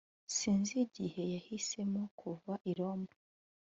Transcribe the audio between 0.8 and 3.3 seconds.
igihe yahisemo kuva i Roma